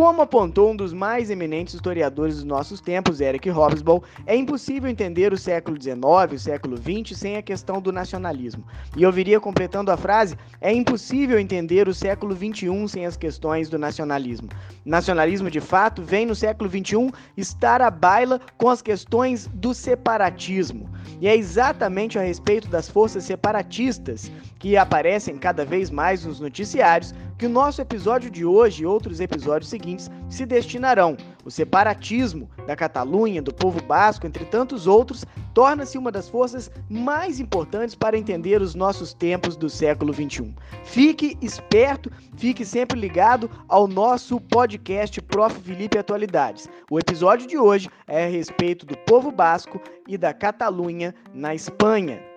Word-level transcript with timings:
Como 0.00 0.22
apontou 0.22 0.70
um 0.70 0.74
dos 0.74 0.94
mais 0.94 1.28
eminentes 1.28 1.74
historiadores 1.74 2.36
dos 2.36 2.44
nossos 2.44 2.80
tempos, 2.80 3.20
Eric 3.20 3.50
Hobsbawm, 3.50 4.00
é 4.24 4.34
impossível 4.34 4.88
entender 4.88 5.30
o 5.30 5.36
século 5.36 5.76
XIX, 5.78 6.00
o 6.32 6.38
século 6.38 6.74
XX, 6.78 7.18
sem 7.18 7.36
a 7.36 7.42
questão 7.42 7.82
do 7.82 7.92
nacionalismo. 7.92 8.64
E 8.96 9.02
eu 9.02 9.12
viria 9.12 9.38
completando 9.38 9.90
a 9.90 9.98
frase: 9.98 10.38
é 10.58 10.72
impossível 10.72 11.38
entender 11.38 11.86
o 11.86 11.92
século 11.92 12.34
XXI 12.34 12.88
sem 12.88 13.04
as 13.04 13.14
questões 13.14 13.68
do 13.68 13.78
nacionalismo. 13.78 14.48
Nacionalismo, 14.86 15.50
de 15.50 15.60
fato, 15.60 16.02
vem 16.02 16.24
no 16.24 16.34
século 16.34 16.70
XXI 16.70 17.12
estar 17.36 17.82
à 17.82 17.90
baila 17.90 18.40
com 18.56 18.70
as 18.70 18.80
questões 18.80 19.50
do 19.52 19.74
separatismo. 19.74 20.88
E 21.20 21.28
é 21.28 21.36
exatamente 21.36 22.18
a 22.18 22.22
respeito 22.22 22.68
das 22.68 22.88
forças 22.88 23.24
separatistas 23.24 24.32
que 24.58 24.78
aparecem 24.78 25.36
cada 25.36 25.62
vez 25.62 25.90
mais 25.90 26.24
nos 26.24 26.40
noticiários 26.40 27.14
que 27.40 27.46
o 27.46 27.48
nosso 27.48 27.80
episódio 27.80 28.30
de 28.30 28.44
hoje 28.44 28.82
e 28.82 28.86
outros 28.86 29.18
episódios 29.18 29.70
seguintes 29.70 30.10
se 30.28 30.44
destinarão. 30.44 31.16
O 31.42 31.50
separatismo 31.50 32.50
da 32.66 32.76
Catalunha, 32.76 33.40
do 33.40 33.50
povo 33.50 33.82
basco, 33.82 34.26
entre 34.26 34.44
tantos 34.44 34.86
outros, 34.86 35.24
torna-se 35.54 35.96
uma 35.96 36.12
das 36.12 36.28
forças 36.28 36.70
mais 36.90 37.40
importantes 37.40 37.94
para 37.94 38.18
entender 38.18 38.60
os 38.60 38.74
nossos 38.74 39.14
tempos 39.14 39.56
do 39.56 39.70
século 39.70 40.12
XXI. 40.12 40.54
Fique 40.84 41.38
esperto, 41.40 42.12
fique 42.36 42.62
sempre 42.62 43.00
ligado 43.00 43.50
ao 43.70 43.88
nosso 43.88 44.38
podcast 44.38 45.18
Prof. 45.22 45.58
Felipe 45.62 45.96
Atualidades. 45.96 46.68
O 46.90 46.98
episódio 46.98 47.46
de 47.46 47.56
hoje 47.56 47.88
é 48.06 48.26
a 48.26 48.28
respeito 48.28 48.84
do 48.84 48.98
povo 48.98 49.32
basco 49.32 49.80
e 50.06 50.18
da 50.18 50.34
Catalunha 50.34 51.14
na 51.32 51.54
Espanha. 51.54 52.29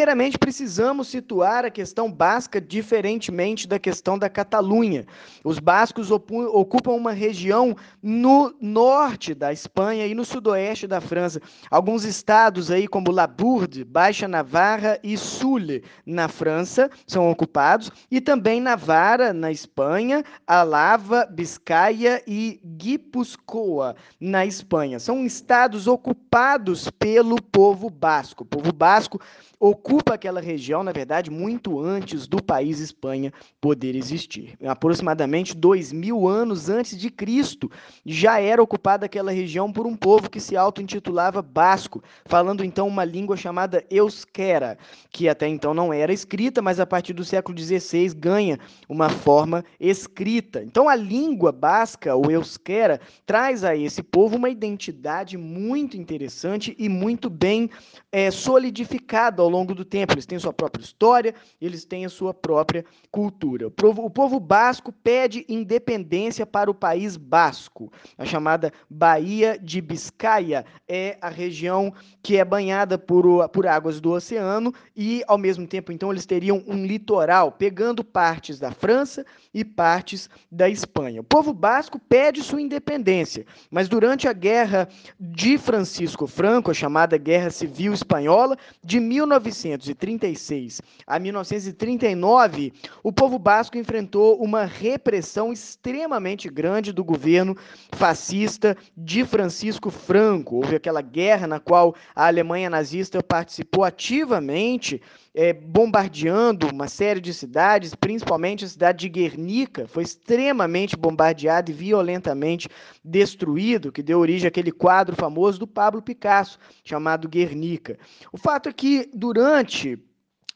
Primeiramente, 0.00 0.38
precisamos 0.38 1.08
situar 1.08 1.66
a 1.66 1.70
questão 1.70 2.10
basca 2.10 2.58
diferentemente 2.58 3.68
da 3.68 3.78
questão 3.78 4.18
da 4.18 4.30
Catalunha. 4.30 5.04
Os 5.44 5.58
bascos 5.58 6.10
ocupam 6.10 6.92
uma 6.92 7.12
região 7.12 7.76
no 8.02 8.54
norte 8.62 9.34
da 9.34 9.52
Espanha 9.52 10.06
e 10.06 10.14
no 10.14 10.24
sudoeste 10.24 10.86
da 10.86 11.02
França. 11.02 11.38
Alguns 11.70 12.04
estados 12.04 12.70
aí, 12.70 12.88
como 12.88 13.10
Labourde, 13.10 13.84
Baixa 13.84 14.26
Navarra 14.26 14.98
e 15.02 15.18
Sul, 15.18 15.60
na 16.06 16.28
França, 16.28 16.88
são 17.06 17.30
ocupados, 17.30 17.90
e 18.10 18.22
também 18.22 18.58
Navarra, 18.58 19.34
na 19.34 19.52
Espanha, 19.52 20.24
Alava, 20.46 21.26
Biscaia 21.30 22.22
e 22.26 22.58
Guipuscoa, 22.64 23.94
na 24.18 24.46
Espanha. 24.46 24.98
São 24.98 25.26
estados 25.26 25.86
ocupados 25.86 26.88
pelo 26.88 27.36
povo 27.42 27.90
basco. 27.90 28.44
O 28.44 28.46
povo 28.46 28.72
basco 28.72 29.20
ocupa 29.58 29.89
aquela 30.20 30.40
região, 30.40 30.82
na 30.82 30.92
verdade, 30.92 31.30
muito 31.30 31.80
antes 31.80 32.26
do 32.26 32.42
país 32.42 32.78
Espanha 32.78 33.32
poder 33.60 33.96
existir. 33.96 34.54
Aproximadamente 34.66 35.56
dois 35.56 35.92
mil 35.92 36.28
anos 36.28 36.68
antes 36.68 36.98
de 36.98 37.10
Cristo, 37.10 37.70
já 38.04 38.38
era 38.38 38.62
ocupada 38.62 39.06
aquela 39.06 39.32
região 39.32 39.72
por 39.72 39.86
um 39.86 39.96
povo 39.96 40.28
que 40.28 40.38
se 40.38 40.56
auto-intitulava 40.56 41.40
basco, 41.40 42.02
falando 42.26 42.62
então 42.62 42.86
uma 42.86 43.04
língua 43.04 43.36
chamada 43.36 43.84
euskera, 43.90 44.76
que 45.10 45.28
até 45.28 45.48
então 45.48 45.72
não 45.72 45.92
era 45.92 46.12
escrita, 46.12 46.60
mas 46.60 46.78
a 46.78 46.86
partir 46.86 47.14
do 47.14 47.24
século 47.24 47.58
XVI 47.58 48.14
ganha 48.14 48.58
uma 48.88 49.08
forma 49.08 49.64
escrita. 49.78 50.62
Então 50.62 50.88
a 50.88 50.94
língua 50.94 51.50
basca, 51.50 52.14
ou 52.14 52.30
euskera, 52.30 53.00
traz 53.24 53.64
a 53.64 53.74
esse 53.74 54.02
povo 54.02 54.36
uma 54.36 54.50
identidade 54.50 55.38
muito 55.38 55.96
interessante 55.96 56.74
e 56.78 56.88
muito 56.88 57.30
bem 57.30 57.70
é, 58.12 58.30
solidificada 58.30 59.40
ao 59.40 59.48
longo 59.48 59.74
do 59.80 59.84
tempo. 59.84 60.12
Eles 60.12 60.26
têm 60.26 60.38
sua 60.38 60.52
própria 60.52 60.82
história, 60.82 61.34
eles 61.60 61.84
têm 61.84 62.04
a 62.04 62.08
sua 62.08 62.32
própria 62.32 62.84
cultura. 63.10 63.66
O 63.66 63.70
povo, 63.70 64.04
o 64.04 64.10
povo 64.10 64.38
basco 64.38 64.92
pede 64.92 65.44
independência 65.48 66.46
para 66.46 66.70
o 66.70 66.74
país 66.74 67.16
basco. 67.16 67.92
A 68.16 68.24
chamada 68.24 68.72
Baía 68.88 69.58
de 69.58 69.80
Biscaia 69.80 70.64
é 70.88 71.16
a 71.20 71.28
região 71.28 71.92
que 72.22 72.36
é 72.36 72.44
banhada 72.44 72.98
por, 72.98 73.48
por 73.48 73.66
águas 73.66 74.00
do 74.00 74.12
oceano 74.12 74.72
e, 74.94 75.22
ao 75.26 75.38
mesmo 75.38 75.66
tempo, 75.66 75.92
então, 75.92 76.10
eles 76.10 76.26
teriam 76.26 76.62
um 76.66 76.84
litoral, 76.84 77.52
pegando 77.52 78.04
partes 78.04 78.58
da 78.58 78.70
França 78.70 79.24
e 79.52 79.64
partes 79.64 80.28
da 80.50 80.68
Espanha. 80.68 81.22
O 81.22 81.24
povo 81.24 81.52
basco 81.52 81.98
pede 81.98 82.42
sua 82.42 82.60
independência, 82.60 83.46
mas 83.70 83.88
durante 83.88 84.28
a 84.28 84.32
guerra 84.32 84.88
de 85.18 85.56
Francisco 85.56 86.26
Franco, 86.26 86.70
a 86.70 86.74
chamada 86.74 87.16
Guerra 87.16 87.50
Civil 87.50 87.92
Espanhola, 87.92 88.56
de 88.84 89.00
19 89.00 89.52
1936 89.70 90.82
a 91.06 91.18
1939, 91.18 92.72
o 93.02 93.12
povo 93.12 93.38
basco 93.38 93.78
enfrentou 93.78 94.40
uma 94.42 94.64
repressão 94.64 95.52
extremamente 95.52 96.48
grande 96.48 96.92
do 96.92 97.04
governo 97.04 97.56
fascista 97.92 98.76
de 98.96 99.24
Francisco 99.24 99.90
Franco. 99.90 100.56
Houve 100.56 100.76
aquela 100.76 101.02
guerra 101.02 101.46
na 101.46 101.60
qual 101.60 101.94
a 102.14 102.26
Alemanha 102.26 102.70
nazista 102.70 103.22
participou 103.22 103.84
ativamente 103.84 105.00
é, 105.34 105.52
bombardeando 105.52 106.68
uma 106.68 106.88
série 106.88 107.20
de 107.20 107.32
cidades, 107.32 107.94
principalmente 107.94 108.64
a 108.64 108.68
cidade 108.68 109.00
de 109.00 109.08
Guernica, 109.08 109.86
foi 109.86 110.02
extremamente 110.02 110.96
bombardeada 110.96 111.70
e 111.70 111.74
violentamente 111.74 112.68
destruído, 113.04 113.92
que 113.92 114.02
deu 114.02 114.18
origem 114.18 114.48
àquele 114.48 114.72
quadro 114.72 115.14
famoso 115.14 115.58
do 115.58 115.66
Pablo 115.66 116.02
Picasso, 116.02 116.58
chamado 116.84 117.28
Guernica. 117.28 117.98
O 118.32 118.38
fato 118.38 118.68
é 118.68 118.72
que, 118.72 119.08
durante 119.14 119.98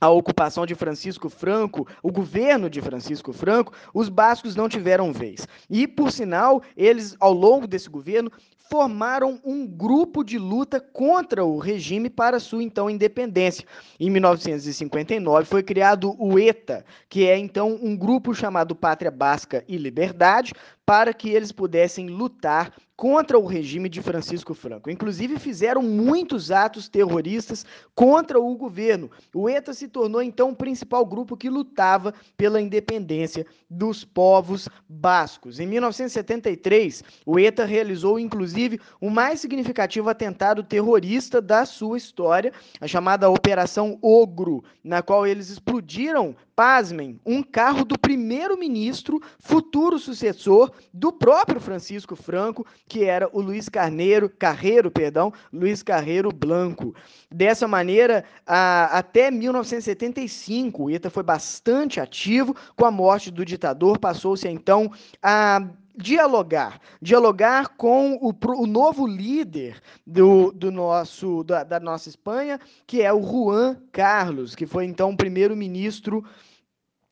a 0.05 0.11
ocupação 0.11 0.67
de 0.67 0.75
Francisco 0.75 1.31
Franco, 1.31 1.89
o 2.03 2.13
governo 2.13 2.69
de 2.69 2.83
Francisco 2.83 3.33
Franco, 3.33 3.73
os 3.95 4.11
bascos 4.11 4.55
não 4.55 4.69
tiveram 4.69 5.15
vez. 5.15 5.49
E, 5.71 5.89
por 5.89 6.13
sinal, 6.13 6.63
eles, 6.77 7.17
ao 7.19 7.33
longo 7.33 7.67
desse 7.67 7.89
governo, 7.89 8.31
formaram 8.71 9.41
um 9.45 9.67
grupo 9.67 10.23
de 10.23 10.39
luta 10.39 10.79
contra 10.81 11.45
o 11.45 11.59
regime 11.59 12.11
para 12.11 12.39
sua 12.39 12.63
então 12.63 12.91
independência. 12.91 13.67
Em 13.99 14.11
1959 14.11 15.47
foi 15.47 15.63
criado 15.63 16.15
o 16.19 16.39
ETA, 16.39 16.85
que 17.09 17.27
é 17.27 17.39
então 17.39 17.79
um 17.83 17.97
grupo 17.97 18.35
chamado 18.35 18.75
Pátria 18.75 19.11
Basca 19.11 19.65
e 19.67 19.79
Liberdade, 19.79 20.53
para 20.87 21.15
que 21.15 21.31
eles 21.31 21.53
pudessem 21.53 22.09
lutar 22.09 22.73
contra 22.97 23.39
o 23.39 23.47
regime 23.47 23.89
de 23.89 24.01
Francisco 24.01 24.55
Franco. 24.55 24.91
Inclusive, 24.91 25.39
fizeram 25.39 25.83
muitos 25.83 26.51
atos 26.51 26.89
terroristas 26.89 27.67
contra 27.95 28.39
o 28.39 28.57
governo. 28.57 29.11
O 29.35 29.49
ETA 29.49 29.73
se 29.73 29.89
tornou, 29.89 30.23
então, 30.23 30.51
o 30.51 30.57
principal 30.57 31.05
grupo 31.05 31.37
que 31.37 31.51
lutava 31.51 32.15
pela 32.37 32.61
independência 32.61 33.45
dos 33.69 34.05
povos 34.05 34.69
bascos. 34.89 35.59
Em 35.59 35.67
1973, 35.67 37.03
o 37.27 37.39
ETA 37.39 37.65
realizou, 37.65 38.19
inclusive, 38.19 38.81
o 39.01 39.11
mais 39.11 39.41
significativo 39.41 40.09
atentado 40.09 40.63
terrorista 40.63 41.41
da 41.43 41.67
sua 41.67 41.97
história, 41.97 42.53
a 42.81 42.87
chamada 42.87 43.29
Operação 43.29 43.99
Ogro, 44.01 44.63
na 44.85 45.03
qual 45.03 45.27
eles 45.27 45.51
explodiram 45.51 46.37
pasmem, 46.57 47.21
um 47.25 47.43
carro 47.43 47.85
do 47.85 47.99
primeiro-ministro, 47.99 49.21
futuro 49.39 49.99
sucessor 49.99 50.71
do 50.93 51.13
próprio 51.13 51.61
Francisco 51.61 52.15
Franco, 52.15 52.67
que 52.89 53.05
era 53.05 53.29
o 53.33 53.41
Luiz 53.41 53.69
Carneiro, 53.69 54.29
Carreiro, 54.29 54.91
perdão, 54.91 55.33
Luiz 55.53 55.83
Carreiro 55.83 56.31
Blanco. 56.31 56.95
Dessa 57.31 57.67
maneira, 57.67 58.25
a, 58.47 58.99
até 58.99 59.31
1975, 59.31 60.85
o 60.85 60.91
ITA 60.91 61.11
foi 61.11 61.23
bastante 61.23 62.01
ativo. 62.01 62.55
Com 62.77 62.85
a 62.85 62.91
morte 62.91 63.31
do 63.31 63.45
ditador, 63.45 63.99
passou-se 63.99 64.49
então 64.49 64.91
a 65.23 65.69
dialogar, 65.97 66.81
dialogar 67.01 67.77
com 67.77 68.15
o, 68.21 68.35
o 68.61 68.67
novo 68.67 69.07
líder 69.07 69.81
do, 70.07 70.51
do 70.53 70.71
nosso 70.71 71.45
da, 71.45 71.63
da, 71.63 71.79
nossa 71.79 72.09
Espanha, 72.09 72.61
que 72.87 73.01
é 73.03 73.13
o 73.13 73.23
Juan 73.23 73.77
Carlos, 73.93 74.55
que 74.55 74.67
foi 74.67 74.85
então 74.85 75.17
primeiro-ministro 75.17 76.25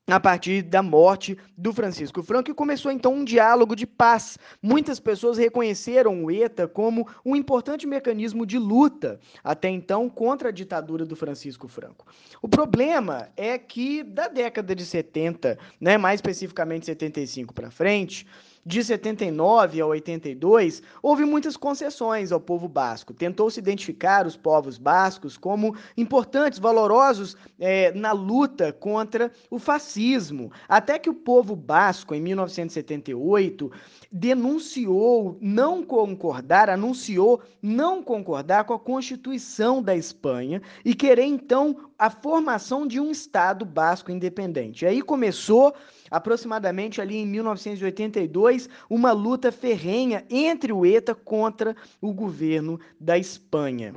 a 0.06 0.18
partir 0.18 0.62
da 0.62 0.82
morte 0.82 1.38
do 1.56 1.72
Francisco 1.72 2.22
Franco 2.22 2.50
e 2.50 2.54
começou 2.54 2.90
então 2.90 3.14
um 3.14 3.24
diálogo 3.24 3.76
de 3.76 3.86
paz. 3.86 4.36
Muitas 4.60 4.98
pessoas 4.98 5.38
reconheceram 5.38 6.24
o 6.24 6.30
ETA 6.30 6.66
como 6.66 7.06
um 7.24 7.36
importante 7.36 7.86
mecanismo 7.86 8.44
de 8.44 8.58
luta 8.58 9.20
até 9.44 9.68
então 9.68 10.10
contra 10.10 10.48
a 10.48 10.52
ditadura 10.52 11.06
do 11.06 11.14
Francisco 11.14 11.68
Franco. 11.68 12.06
O 12.42 12.48
problema 12.48 13.28
é 13.36 13.56
que 13.56 14.02
da 14.02 14.26
década 14.26 14.74
de 14.74 14.84
70, 14.84 15.56
né, 15.80 15.96
mais 15.96 16.18
especificamente 16.18 16.86
75 16.86 17.54
para 17.54 17.70
frente, 17.70 18.26
de 18.64 18.82
79 18.82 19.80
a 19.80 19.86
82, 19.86 20.82
houve 21.02 21.24
muitas 21.24 21.56
concessões 21.56 22.30
ao 22.30 22.40
povo 22.40 22.68
basco. 22.68 23.12
Tentou-se 23.12 23.58
identificar 23.58 24.26
os 24.26 24.36
povos 24.36 24.78
bascos 24.78 25.36
como 25.36 25.76
importantes, 25.96 26.58
valorosos 26.58 27.36
é, 27.58 27.92
na 27.92 28.12
luta 28.12 28.72
contra 28.72 29.32
o 29.50 29.58
fascismo. 29.58 30.52
Até 30.68 30.98
que 30.98 31.10
o 31.10 31.14
povo 31.14 31.56
basco, 31.56 32.14
em 32.14 32.20
1978, 32.20 33.70
denunciou 34.10 35.36
não 35.40 35.82
concordar, 35.82 36.70
anunciou 36.70 37.40
não 37.60 38.02
concordar 38.02 38.64
com 38.64 38.74
a 38.74 38.78
Constituição 38.78 39.82
da 39.82 39.96
Espanha 39.96 40.62
e 40.84 40.94
querer 40.94 41.24
então 41.24 41.90
a 42.02 42.10
formação 42.10 42.84
de 42.84 42.98
um 42.98 43.12
Estado 43.12 43.64
basco 43.64 44.10
independente. 44.10 44.84
Aí 44.84 45.00
começou 45.00 45.72
aproximadamente 46.10 47.00
ali 47.00 47.18
em 47.18 47.24
1982 47.24 48.68
uma 48.90 49.12
luta 49.12 49.52
ferrenha 49.52 50.24
entre 50.28 50.72
o 50.72 50.84
ETA 50.84 51.14
contra 51.14 51.76
o 52.00 52.12
governo 52.12 52.80
da 52.98 53.16
Espanha. 53.16 53.94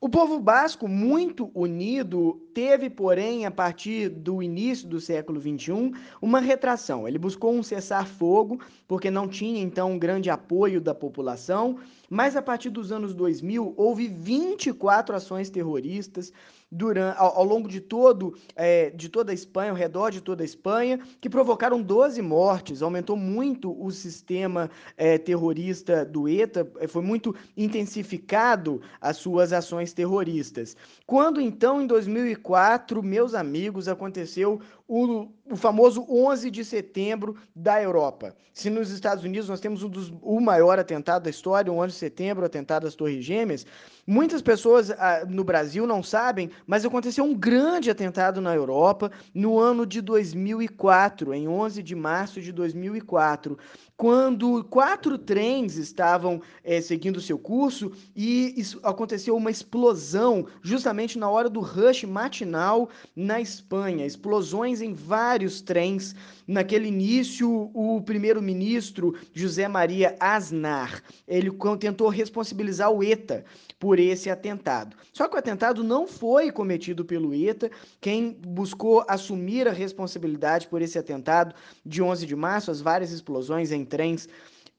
O 0.00 0.08
povo 0.08 0.38
basco, 0.38 0.86
muito 0.86 1.50
unido, 1.52 2.40
teve, 2.54 2.88
porém, 2.88 3.46
a 3.46 3.50
partir 3.50 4.08
do 4.08 4.40
início 4.40 4.86
do 4.86 5.00
século 5.00 5.40
XXI, 5.40 5.92
uma 6.22 6.38
retração. 6.38 7.08
Ele 7.08 7.18
buscou 7.18 7.52
um 7.52 7.64
cessar-fogo, 7.64 8.60
porque 8.86 9.10
não 9.10 9.26
tinha, 9.26 9.60
então, 9.60 9.90
um 9.90 9.98
grande 9.98 10.30
apoio 10.30 10.80
da 10.80 10.94
população, 10.94 11.80
mas 12.08 12.36
a 12.36 12.42
partir 12.42 12.70
dos 12.70 12.92
anos 12.92 13.14
2000, 13.14 13.74
houve 13.76 14.08
24 14.08 15.14
ações 15.14 15.50
terroristas, 15.50 16.32
durante, 16.70 17.18
ao, 17.18 17.38
ao 17.38 17.44
longo 17.44 17.68
de, 17.68 17.80
todo, 17.80 18.34
é, 18.54 18.90
de 18.90 19.08
toda 19.08 19.32
a 19.32 19.34
Espanha, 19.34 19.70
ao 19.70 19.76
redor 19.76 20.10
de 20.10 20.20
toda 20.20 20.42
a 20.42 20.44
Espanha, 20.44 21.00
que 21.20 21.28
provocaram 21.28 21.82
12 21.82 22.20
mortes, 22.20 22.82
aumentou 22.82 23.16
muito 23.16 23.74
o 23.82 23.90
sistema 23.90 24.70
é, 24.96 25.16
terrorista 25.16 26.04
do 26.04 26.28
ETA, 26.28 26.70
é, 26.78 26.86
foi 26.86 27.02
muito 27.02 27.34
intensificado 27.56 28.80
as 29.00 29.16
suas 29.16 29.52
ações 29.52 29.92
terroristas. 29.92 30.76
Quando 31.06 31.40
então, 31.40 31.80
em 31.80 31.86
2004, 31.86 33.02
meus 33.02 33.34
amigos, 33.34 33.88
aconteceu 33.88 34.60
o, 34.88 35.28
o, 35.44 35.54
famoso 35.54 36.04
11 36.08 36.50
de 36.50 36.64
setembro 36.64 37.36
da 37.54 37.80
Europa. 37.80 38.34
Se 38.54 38.70
nos 38.70 38.90
Estados 38.90 39.22
Unidos 39.22 39.46
nós 39.46 39.60
temos 39.60 39.82
um 39.82 39.88
dos, 39.88 40.10
o 40.22 40.40
maior 40.40 40.78
atentado 40.78 41.24
da 41.24 41.30
história, 41.30 41.70
o 41.70 41.76
11 41.76 41.92
de 41.92 41.98
setembro, 41.98 42.42
o 42.42 42.46
atentado 42.46 42.84
das 42.84 42.94
Torres 42.94 43.22
Gêmeas, 43.22 43.66
muitas 44.06 44.40
pessoas 44.40 44.90
ah, 44.90 45.26
no 45.28 45.44
Brasil 45.44 45.86
não 45.86 46.02
sabem, 46.02 46.50
mas 46.66 46.86
aconteceu 46.86 47.22
um 47.22 47.34
grande 47.34 47.90
atentado 47.90 48.40
na 48.40 48.54
Europa 48.54 49.12
no 49.34 49.58
ano 49.58 49.84
de 49.84 50.00
2004, 50.00 51.34
em 51.34 51.46
11 51.46 51.82
de 51.82 51.94
março 51.94 52.40
de 52.40 52.50
2004 52.50 53.58
quando 53.98 54.62
quatro 54.62 55.18
trens 55.18 55.76
estavam 55.76 56.40
é, 56.62 56.80
seguindo 56.80 57.20
seu 57.20 57.36
curso 57.36 57.90
e 58.14 58.54
aconteceu 58.84 59.34
uma 59.34 59.50
explosão 59.50 60.46
justamente 60.62 61.18
na 61.18 61.28
hora 61.28 61.50
do 61.50 61.58
rush 61.58 62.04
matinal 62.04 62.88
na 63.16 63.40
Espanha. 63.40 64.06
Explosões 64.06 64.80
em 64.80 64.94
vários 64.94 65.60
trens. 65.60 66.14
Naquele 66.46 66.86
início, 66.86 67.72
o 67.74 68.00
primeiro-ministro 68.00 69.16
José 69.34 69.66
Maria 69.66 70.14
Aznar 70.20 71.02
ele 71.26 71.50
tentou 71.80 72.08
responsabilizar 72.08 72.92
o 72.92 73.02
ETA 73.02 73.44
por 73.80 73.98
esse 73.98 74.30
atentado. 74.30 74.96
Só 75.12 75.26
que 75.26 75.34
o 75.34 75.38
atentado 75.38 75.82
não 75.82 76.06
foi 76.06 76.52
cometido 76.52 77.04
pelo 77.04 77.34
ETA. 77.34 77.68
Quem 78.00 78.32
buscou 78.46 79.04
assumir 79.08 79.66
a 79.66 79.72
responsabilidade 79.72 80.68
por 80.68 80.82
esse 80.82 80.98
atentado 80.98 81.52
de 81.84 82.00
11 82.00 82.26
de 82.26 82.36
março, 82.36 82.70
as 82.70 82.80
várias 82.80 83.10
explosões 83.10 83.72
em 83.72 83.87
trens 83.88 84.28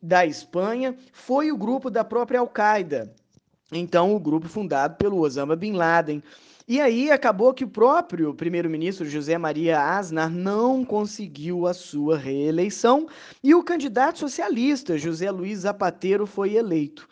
da 0.01 0.25
Espanha, 0.25 0.95
foi 1.11 1.51
o 1.51 1.57
grupo 1.57 1.89
da 1.89 2.03
própria 2.03 2.39
Al-Qaeda. 2.39 3.13
Então, 3.71 4.15
o 4.15 4.19
grupo 4.19 4.47
fundado 4.47 4.95
pelo 4.95 5.19
Osama 5.19 5.55
Bin 5.55 5.73
Laden. 5.73 6.23
E 6.67 6.79
aí 6.79 7.09
acabou 7.09 7.53
que 7.53 7.63
o 7.63 7.69
próprio 7.69 8.33
primeiro-ministro 8.33 9.09
José 9.09 9.37
Maria 9.37 9.81
Aznar 9.81 10.29
não 10.29 10.85
conseguiu 10.85 11.65
a 11.65 11.73
sua 11.73 12.15
reeleição 12.15 13.07
e 13.43 13.55
o 13.55 13.63
candidato 13.63 14.19
socialista 14.19 14.95
José 14.95 15.31
Luiz 15.31 15.61
Zapatero 15.61 16.27
foi 16.27 16.55
eleito. 16.55 17.09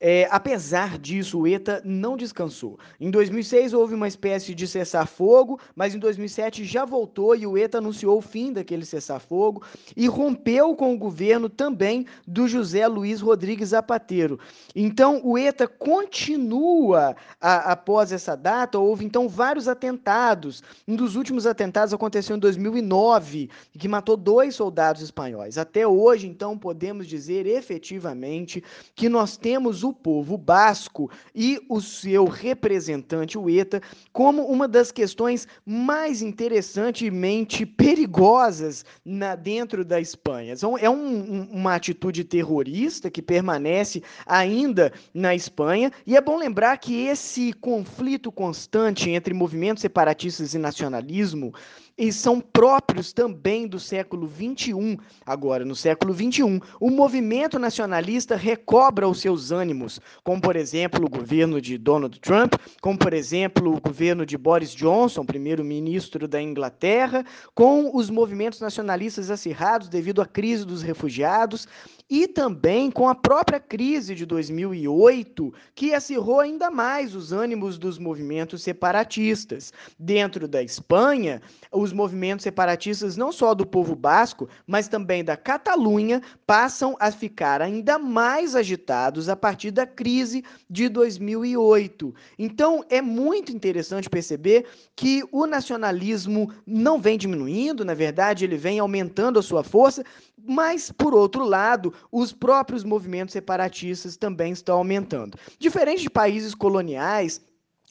É, 0.00 0.28
apesar 0.30 0.98
disso, 0.98 1.40
o 1.40 1.46
ETA 1.46 1.80
não 1.84 2.16
descansou. 2.16 2.78
Em 3.00 3.10
2006 3.10 3.72
houve 3.72 3.94
uma 3.94 4.08
espécie 4.08 4.54
de 4.54 4.66
cessar-fogo, 4.66 5.58
mas 5.74 5.94
em 5.94 5.98
2007 5.98 6.64
já 6.64 6.84
voltou 6.84 7.34
e 7.34 7.46
o 7.46 7.56
ETA 7.56 7.78
anunciou 7.78 8.18
o 8.18 8.22
fim 8.22 8.52
daquele 8.52 8.84
cessar-fogo 8.84 9.62
e 9.96 10.06
rompeu 10.06 10.74
com 10.74 10.92
o 10.92 10.98
governo 10.98 11.48
também 11.48 12.06
do 12.26 12.46
José 12.46 12.86
Luiz 12.86 13.20
Rodrigues 13.20 13.70
Zapatero. 13.70 14.38
Então, 14.74 15.20
o 15.24 15.38
ETA 15.38 15.66
continua 15.66 17.16
a, 17.40 17.72
após 17.72 18.12
essa 18.12 18.36
data. 18.36 18.78
Houve 18.78 19.04
então 19.04 19.28
vários 19.28 19.68
atentados. 19.68 20.62
Um 20.86 20.96
dos 20.96 21.16
últimos 21.16 21.46
atentados 21.46 21.94
aconteceu 21.94 22.36
em 22.36 22.38
2009, 22.38 23.48
que 23.78 23.88
matou 23.88 24.16
dois 24.16 24.54
soldados 24.54 25.02
espanhóis. 25.02 25.56
Até 25.56 25.86
hoje, 25.86 26.26
então, 26.26 26.58
podemos 26.58 27.06
dizer 27.06 27.46
efetivamente 27.46 28.62
que 28.94 29.08
nós 29.08 29.36
temos 29.36 29.82
o 29.82 29.93
povo 29.94 30.36
basco 30.36 31.10
e 31.34 31.58
o 31.68 31.80
seu 31.80 32.26
representante, 32.26 33.38
o 33.38 33.48
ETA, 33.48 33.80
como 34.12 34.44
uma 34.44 34.68
das 34.68 34.90
questões 34.90 35.48
mais 35.64 36.20
interessantemente 36.20 37.64
perigosas 37.64 38.84
na, 39.04 39.34
dentro 39.34 39.84
da 39.84 40.00
Espanha. 40.00 40.54
É 40.80 40.90
um, 40.90 41.48
uma 41.50 41.74
atitude 41.74 42.24
terrorista 42.24 43.10
que 43.10 43.22
permanece 43.22 44.02
ainda 44.26 44.92
na 45.14 45.34
Espanha, 45.34 45.90
e 46.06 46.16
é 46.16 46.20
bom 46.20 46.36
lembrar 46.36 46.76
que 46.78 47.06
esse 47.06 47.52
conflito 47.52 48.32
constante 48.32 49.10
entre 49.10 49.32
movimentos 49.32 49.80
separatistas 49.80 50.54
e 50.54 50.58
nacionalismo 50.58 51.54
e 51.96 52.12
são 52.12 52.40
próprios 52.40 53.12
também 53.12 53.66
do 53.66 53.78
século 53.78 54.28
XXI. 54.28 54.98
Agora, 55.24 55.64
no 55.64 55.76
século 55.76 56.12
XXI, 56.12 56.60
o 56.80 56.90
movimento 56.90 57.58
nacionalista 57.58 58.36
recobra 58.36 59.08
os 59.08 59.20
seus 59.20 59.50
ânimos, 59.50 60.00
como, 60.22 60.40
por 60.40 60.56
exemplo, 60.56 61.04
o 61.06 61.10
governo 61.10 61.60
de 61.60 61.78
Donald 61.78 62.18
Trump, 62.20 62.54
como, 62.80 62.98
por 62.98 63.12
exemplo, 63.12 63.74
o 63.74 63.80
governo 63.80 64.26
de 64.26 64.36
Boris 64.36 64.74
Johnson, 64.74 65.24
primeiro-ministro 65.24 66.26
da 66.26 66.40
Inglaterra, 66.40 67.24
com 67.54 67.96
os 67.96 68.10
movimentos 68.10 68.60
nacionalistas 68.60 69.30
acirrados 69.30 69.88
devido 69.88 70.20
à 70.20 70.26
crise 70.26 70.64
dos 70.64 70.82
refugiados 70.82 71.66
e 72.08 72.28
também 72.28 72.90
com 72.90 73.08
a 73.08 73.14
própria 73.14 73.58
crise 73.58 74.14
de 74.14 74.26
2008, 74.26 75.52
que 75.74 75.94
acirrou 75.94 76.40
ainda 76.40 76.70
mais 76.70 77.14
os 77.14 77.32
ânimos 77.32 77.78
dos 77.78 77.98
movimentos 77.98 78.62
separatistas. 78.62 79.72
Dentro 79.98 80.46
da 80.46 80.62
Espanha, 80.62 81.40
os 81.84 81.92
movimentos 81.92 82.42
separatistas, 82.42 83.16
não 83.16 83.30
só 83.30 83.54
do 83.54 83.64
povo 83.64 83.94
basco, 83.94 84.48
mas 84.66 84.88
também 84.88 85.22
da 85.22 85.36
Catalunha, 85.36 86.20
passam 86.46 86.96
a 86.98 87.12
ficar 87.12 87.62
ainda 87.62 87.98
mais 87.98 88.56
agitados 88.56 89.28
a 89.28 89.36
partir 89.36 89.70
da 89.70 89.86
crise 89.86 90.42
de 90.68 90.88
2008. 90.88 92.14
Então, 92.38 92.84
é 92.90 93.00
muito 93.00 93.52
interessante 93.52 94.10
perceber 94.10 94.66
que 94.96 95.22
o 95.30 95.46
nacionalismo 95.46 96.50
não 96.66 97.00
vem 97.00 97.16
diminuindo, 97.16 97.84
na 97.84 97.94
verdade, 97.94 98.44
ele 98.44 98.56
vem 98.56 98.78
aumentando 98.78 99.38
a 99.38 99.42
sua 99.42 99.62
força, 99.62 100.02
mas, 100.46 100.90
por 100.90 101.14
outro 101.14 101.44
lado, 101.44 101.92
os 102.10 102.32
próprios 102.32 102.84
movimentos 102.84 103.32
separatistas 103.32 104.16
também 104.16 104.52
estão 104.52 104.78
aumentando. 104.78 105.38
Diferente 105.58 106.02
de 106.02 106.10
países 106.10 106.54
coloniais, 106.54 107.40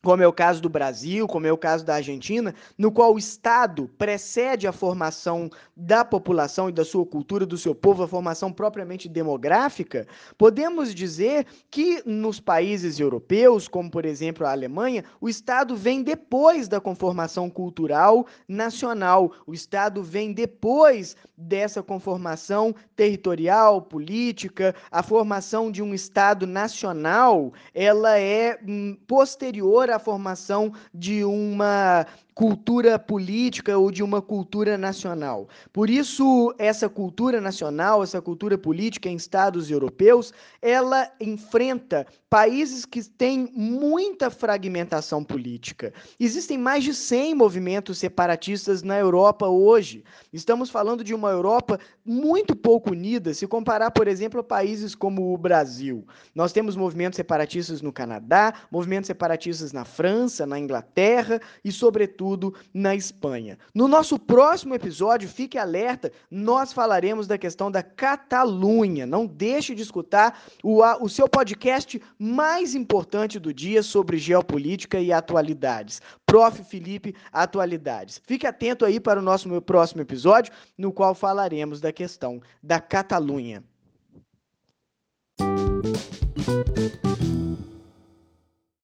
como 0.04 0.22
é 0.22 0.28
o 0.28 0.34
caso 0.34 0.62
do 0.62 0.68
Brasil, 0.68 1.26
como 1.28 1.48
é 1.48 1.52
o 1.52 1.58
caso 1.58 1.86
da 1.86 1.96
Argentina, 1.96 2.54
no 2.78 2.92
qual 2.92 3.14
o 3.14 3.18
Estado 3.18 3.90
precede 3.98 4.68
a 4.68 4.74
formação 4.74 5.50
da 5.76 6.04
população 6.04 6.68
e 6.68 6.74
da 6.74 6.84
sua 6.84 7.06
cultura, 7.06 7.46
do 7.46 7.58
seu 7.58 7.74
povo, 7.74 8.04
a 8.04 8.08
formação 8.08 8.52
propriamente 8.52 9.08
demográfica, 9.08 10.06
podemos 10.38 10.94
dizer 10.94 11.46
que 11.72 12.04
nos 12.06 12.40
países 12.40 13.00
europeus, 13.00 13.68
como 13.68 13.90
por 13.90 14.06
exemplo 14.06 14.46
a 14.46 14.52
Alemanha, 14.52 15.06
o 15.22 15.30
Estado 15.30 15.74
vem 15.76 16.04
depois 16.04 16.68
da 16.68 16.82
conformação 16.82 17.50
cultural 17.50 18.28
nacional, 18.48 19.32
o 19.48 19.54
Estado 19.54 20.04
vem 20.04 20.34
depois 20.34 21.16
dessa 21.38 21.82
conformação 21.82 22.76
territorial, 22.96 23.82
política, 23.82 24.76
a 24.92 25.02
formação 25.02 25.72
de 25.72 25.82
um 25.82 25.94
Estado 25.94 26.46
nacional, 26.46 27.54
ela 27.74 28.20
é 28.20 28.60
hum, 28.68 28.98
posterior 29.08 29.93
a 29.94 30.00
formação 30.00 30.74
de 30.94 31.24
uma 31.24 32.06
cultura 32.34 32.98
política 32.98 33.78
ou 33.78 33.92
de 33.92 34.02
uma 34.02 34.22
cultura 34.22 34.78
nacional. 34.78 35.48
Por 35.72 35.90
isso, 35.90 36.54
essa 36.58 36.90
cultura 36.90 37.40
nacional, 37.40 38.04
essa 38.04 38.22
cultura 38.22 38.58
política 38.58 39.08
em 39.08 39.16
estados 39.16 39.70
europeus, 39.70 40.34
ela 40.62 41.12
enfrenta 41.22 42.06
países 42.30 42.86
que 42.86 43.04
têm 43.04 43.52
muita 43.54 44.32
fragmentação 44.32 45.24
política. 45.24 45.94
Existem 46.20 46.58
mais 46.58 46.84
de 46.84 46.94
100 46.94 47.36
movimentos 47.36 48.00
separatistas 48.00 48.82
na 48.82 48.98
Europa 48.98 49.48
hoje. 49.48 50.04
Estamos 50.32 50.72
falando 50.72 51.04
de 51.04 51.14
uma 51.14 51.30
Europa 51.30 51.80
muito 52.04 52.56
pouco 52.56 52.92
unida, 52.92 53.34
se 53.34 53.46
comparar, 53.46 53.92
por 53.92 54.08
exemplo, 54.08 54.40
a 54.40 54.44
países 54.44 54.96
como 54.96 55.32
o 55.34 55.38
Brasil. 55.38 56.08
Nós 56.34 56.52
temos 56.52 56.76
movimentos 56.76 57.18
separatistas 57.18 57.82
no 57.82 57.94
Canadá, 57.94 58.54
movimentos 58.72 59.08
separatistas 59.08 59.72
na 59.72 59.83
França, 59.84 60.46
na 60.46 60.60
Inglaterra 60.60 61.40
e, 61.64 61.72
sobretudo, 61.72 62.54
na 62.74 62.96
Espanha. 62.96 63.58
No 63.74 63.88
nosso 63.88 64.18
próximo 64.20 64.74
episódio, 64.74 65.30
fique 65.30 65.58
alerta, 65.58 66.12
nós 66.30 66.74
falaremos 66.74 67.28
da 67.28 67.38
questão 67.38 67.72
da 67.72 67.84
Catalunha. 67.84 69.06
Não 69.06 69.26
deixe 69.26 69.76
de 69.76 69.82
escutar 69.82 70.42
o, 70.64 70.82
o 71.02 71.10
seu 71.10 71.28
podcast 71.28 72.02
mais 72.18 72.76
importante 72.76 73.40
do 73.40 73.54
dia 73.54 73.84
sobre 73.84 74.18
geopolítica 74.18 75.00
e 75.00 75.12
atualidades. 75.12 76.02
Prof. 76.26 76.64
Felipe 76.64 77.16
Atualidades. 77.32 78.22
Fique 78.26 78.48
atento 78.48 78.86
aí 78.86 79.00
para 79.00 79.20
o 79.20 79.24
nosso 79.24 79.62
próximo 79.62 80.02
episódio, 80.02 80.54
no 80.78 80.92
qual 80.92 81.14
falaremos 81.14 81.80
da 81.80 81.92
questão 81.92 82.42
da 82.62 82.80
Catalunha. 82.80 83.64